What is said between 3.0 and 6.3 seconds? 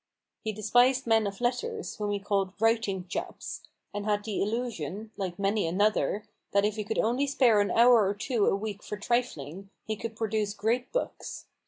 chaps," and had the illusion (like many another!)